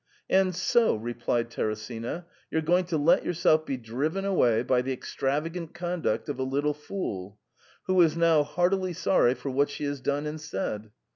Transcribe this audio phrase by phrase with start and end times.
[0.19, 4.91] * And so,* replied Teresina, 'you're going to let yourself be driven away by the
[4.91, 7.37] extravagant conduct of a little fool,
[7.83, 10.89] who is now heartily sorry for what she has done and said.